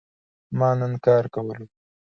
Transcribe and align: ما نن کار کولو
ما 0.57 0.69
نن 0.79 0.93
کار 1.05 1.23
کولو 1.33 1.65